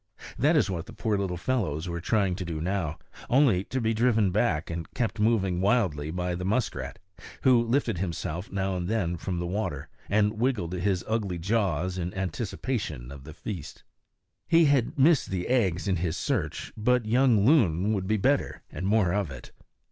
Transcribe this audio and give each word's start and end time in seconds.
That 0.35 0.57
is 0.57 0.67
what 0.67 0.87
the 0.87 0.93
poor 0.93 1.15
little 1.15 1.37
fellows 1.37 1.87
were 1.87 2.01
trying 2.01 2.33
to 2.37 2.43
do 2.43 2.59
now, 2.59 2.97
only 3.29 3.65
to 3.65 3.79
be 3.79 3.93
driven 3.93 4.31
back 4.31 4.71
and 4.71 4.91
kept 4.95 5.19
moving 5.19 5.61
wildly 5.61 6.09
by 6.09 6.33
the 6.33 6.43
muskrat, 6.43 6.97
who 7.43 7.61
lifted 7.61 7.99
himself 7.99 8.51
now 8.51 8.75
and 8.75 8.87
then 8.87 9.15
from 9.15 9.37
the 9.37 9.45
water, 9.45 9.89
and 10.09 10.39
wiggled 10.39 10.73
his 10.73 11.05
ugly 11.07 11.37
jaws 11.37 11.99
in 11.99 12.15
anticipation 12.15 13.11
of 13.11 13.25
the 13.25 13.33
feast. 13.35 13.83
He 14.47 14.65
had 14.65 14.97
missed 14.97 15.29
the 15.29 15.47
eggs 15.47 15.87
in 15.87 15.97
his 15.97 16.17
search; 16.17 16.73
but 16.75 17.05
young 17.05 17.45
loon 17.45 17.93
would 17.93 18.07
be 18.07 18.17
better, 18.17 18.63
and 18.71 18.87
more 18.87 19.13
of 19.13 19.29
it. 19.29 19.51